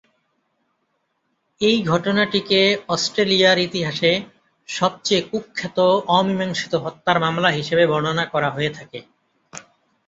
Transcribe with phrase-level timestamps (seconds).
[1.61, 2.59] এই ঘটনাটিকে
[2.87, 4.11] অস্ট্রেলিয়ার ইতিহাসে
[4.69, 5.77] সবচেয়ে কুখ্যাত
[6.11, 8.99] অমীমাংসিত হত্যার মামলা হিসেবে বর্ণনা করা হয়ে থাকে।